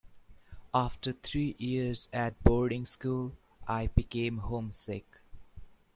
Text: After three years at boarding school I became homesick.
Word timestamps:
After 0.73 1.11
three 1.11 1.55
years 1.59 2.09
at 2.11 2.43
boarding 2.43 2.87
school 2.87 3.33
I 3.67 3.85
became 3.85 4.39
homesick. 4.39 5.05